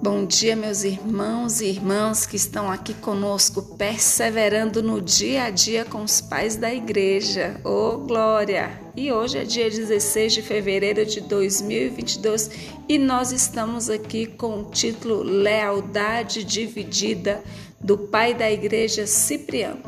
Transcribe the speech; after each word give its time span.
Bom 0.00 0.24
dia, 0.24 0.54
meus 0.54 0.84
irmãos 0.84 1.60
e 1.60 1.66
irmãs 1.66 2.24
que 2.24 2.36
estão 2.36 2.70
aqui 2.70 2.94
conosco, 2.94 3.60
perseverando 3.76 4.80
no 4.80 5.00
dia 5.02 5.42
a 5.42 5.50
dia 5.50 5.84
com 5.84 6.04
os 6.04 6.20
pais 6.20 6.54
da 6.54 6.72
igreja. 6.72 7.60
Ô, 7.64 7.68
oh, 7.68 7.98
glória! 7.98 8.80
E 8.96 9.10
hoje 9.10 9.38
é 9.38 9.44
dia 9.44 9.68
16 9.68 10.34
de 10.34 10.42
fevereiro 10.42 11.04
de 11.04 11.20
2022 11.22 12.50
e 12.88 12.96
nós 12.96 13.32
estamos 13.32 13.90
aqui 13.90 14.26
com 14.26 14.60
o 14.60 14.70
título 14.70 15.24
Lealdade 15.24 16.44
Dividida 16.44 17.42
do 17.80 17.98
pai 17.98 18.34
da 18.34 18.48
igreja 18.48 19.04
Cipriano. 19.04 19.82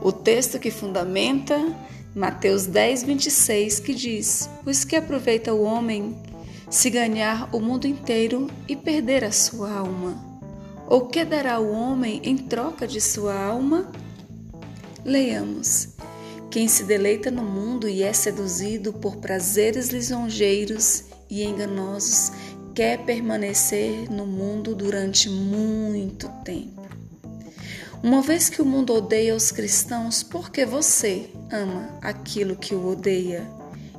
O 0.00 0.12
texto 0.12 0.60
que 0.60 0.70
fundamenta 0.70 1.60
Mateus 2.14 2.66
10, 2.66 3.02
26, 3.02 3.80
que 3.80 3.92
diz: 3.92 4.48
Pois 4.62 4.84
que 4.84 4.94
aproveita 4.94 5.52
o 5.52 5.64
homem 5.64 6.16
se 6.68 6.90
ganhar 6.90 7.48
o 7.54 7.60
mundo 7.60 7.86
inteiro 7.86 8.50
e 8.68 8.74
perder 8.74 9.24
a 9.24 9.32
sua 9.32 9.72
alma? 9.72 10.16
Ou 10.88 11.06
que 11.06 11.24
dará 11.24 11.58
o 11.58 11.70
homem 11.72 12.20
em 12.24 12.36
troca 12.36 12.86
de 12.86 13.00
sua 13.00 13.34
alma? 13.34 13.90
Leiamos. 15.04 15.88
Quem 16.50 16.68
se 16.68 16.84
deleita 16.84 17.30
no 17.30 17.42
mundo 17.42 17.88
e 17.88 18.02
é 18.02 18.12
seduzido 18.12 18.92
por 18.92 19.16
prazeres 19.16 19.88
lisonjeiros 19.88 21.04
e 21.28 21.42
enganosos, 21.44 22.32
quer 22.74 23.04
permanecer 23.04 24.10
no 24.10 24.26
mundo 24.26 24.74
durante 24.74 25.28
muito 25.28 26.28
tempo. 26.44 26.82
Uma 28.02 28.22
vez 28.22 28.48
que 28.48 28.62
o 28.62 28.64
mundo 28.64 28.92
odeia 28.94 29.34
os 29.34 29.50
cristãos, 29.50 30.22
por 30.22 30.50
que 30.50 30.64
você 30.64 31.28
ama 31.50 31.98
aquilo 32.00 32.54
que 32.54 32.74
o 32.74 32.88
odeia? 32.88 33.55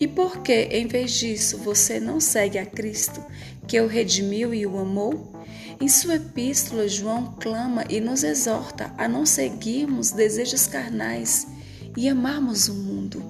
E 0.00 0.08
por 0.08 0.38
que, 0.38 0.62
em 0.72 0.86
vez 0.86 1.12
disso, 1.12 1.58
você 1.58 2.00
não 2.00 2.18
segue 2.18 2.58
a 2.58 2.64
Cristo, 2.64 3.22
que 3.68 3.78
o 3.78 3.86
redimiu 3.86 4.54
e 4.54 4.66
o 4.66 4.78
amou? 4.78 5.30
Em 5.78 5.88
sua 5.88 6.14
epístola, 6.14 6.88
João 6.88 7.36
clama 7.38 7.84
e 7.86 8.00
nos 8.00 8.24
exorta 8.24 8.94
a 8.96 9.06
não 9.06 9.26
seguirmos 9.26 10.10
desejos 10.10 10.66
carnais 10.66 11.46
e 11.94 12.08
amarmos 12.08 12.68
o 12.68 12.74
mundo. 12.74 13.28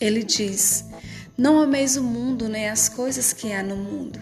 Ele 0.00 0.22
diz: 0.22 0.84
Não 1.36 1.60
ameis 1.60 1.96
o 1.96 2.02
mundo 2.04 2.48
nem 2.48 2.68
as 2.68 2.88
coisas 2.88 3.32
que 3.32 3.52
há 3.52 3.62
no 3.62 3.76
mundo. 3.76 4.20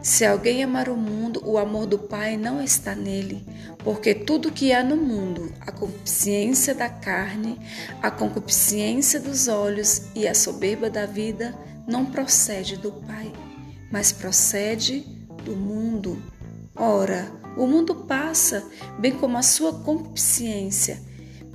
Se 0.00 0.24
alguém 0.24 0.62
amar 0.62 0.88
o 0.88 0.96
mundo, 0.96 1.42
o 1.44 1.58
amor 1.58 1.84
do 1.84 1.98
Pai 1.98 2.36
não 2.36 2.62
está 2.62 2.94
nele, 2.94 3.44
porque 3.82 4.14
tudo 4.14 4.52
que 4.52 4.72
há 4.72 4.82
no 4.82 4.96
mundo, 4.96 5.52
a 5.60 5.72
concupiscência 5.72 6.74
da 6.74 6.88
carne, 6.88 7.58
a 8.00 8.10
concupiscência 8.10 9.18
dos 9.18 9.48
olhos 9.48 10.02
e 10.14 10.28
a 10.28 10.34
soberba 10.34 10.88
da 10.88 11.04
vida, 11.04 11.54
não 11.86 12.06
procede 12.06 12.76
do 12.76 12.92
Pai, 12.92 13.32
mas 13.90 14.12
procede 14.12 15.00
do 15.44 15.56
mundo. 15.56 16.22
Ora, 16.76 17.30
o 17.56 17.66
mundo 17.66 17.94
passa, 17.94 18.64
bem 19.00 19.12
como 19.12 19.36
a 19.36 19.42
sua 19.42 19.72
concupiscência, 19.80 21.00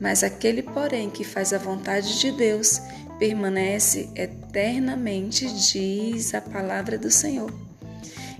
mas 0.02 0.22
aquele, 0.22 0.62
porém, 0.62 1.10
que 1.10 1.24
faz 1.24 1.54
a 1.54 1.58
vontade 1.58 2.20
de 2.20 2.32
Deus, 2.34 2.82
permanece 3.18 4.10
eternamente, 4.16 5.48
diz 5.48 6.34
a 6.34 6.42
palavra 6.42 6.98
do 6.98 7.10
Senhor. 7.10 7.73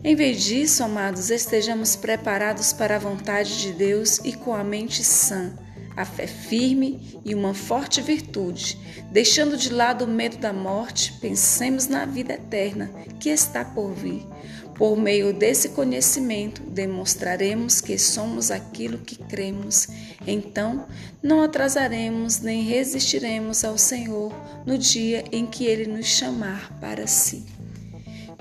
Em 0.06 0.18
vez 0.18 0.44
disso, 0.44 0.84
amados, 0.84 1.30
estejamos 1.30 1.96
preparados 1.96 2.74
para 2.74 2.98
a 2.98 3.00
vontade 3.00 3.62
de 3.62 3.72
Deus 3.72 4.20
e 4.26 4.34
com 4.34 4.54
a 4.54 4.62
mente 4.62 5.02
sã, 5.02 5.54
a 5.96 6.04
fé 6.04 6.28
firme 6.28 7.22
e 7.24 7.34
uma 7.34 7.54
forte 7.54 8.02
virtude. 8.02 8.78
Deixando 9.14 9.56
de 9.56 9.72
lado 9.72 10.04
o 10.04 10.08
medo 10.08 10.36
da 10.36 10.52
morte, 10.52 11.14
pensemos 11.22 11.88
na 11.88 12.04
vida 12.04 12.34
eterna 12.34 12.92
que 13.18 13.30
está 13.30 13.64
por 13.64 13.94
vir. 13.94 14.28
Por 14.76 14.98
meio 14.98 15.32
desse 15.32 15.70
conhecimento, 15.70 16.62
demonstraremos 16.64 17.80
que 17.80 17.98
somos 17.98 18.52
aquilo 18.52 18.98
que 18.98 19.16
cremos. 19.16 19.88
Então, 20.28 20.86
não 21.22 21.42
atrasaremos 21.42 22.42
nem 22.42 22.62
resistiremos 22.62 23.64
ao 23.64 23.78
Senhor 23.78 24.34
no 24.66 24.78
dia 24.78 25.24
em 25.32 25.46
que 25.46 25.64
Ele 25.64 25.86
nos 25.86 26.08
chamar 26.08 26.78
para 26.82 27.08
si. 27.08 27.46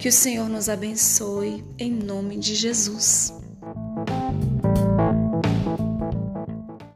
Que 0.02 0.08
o 0.08 0.12
Senhor 0.12 0.48
nos 0.48 0.68
abençoe 0.68 1.64
em 1.78 1.92
nome 1.92 2.36
de 2.36 2.56
Jesus. 2.56 3.32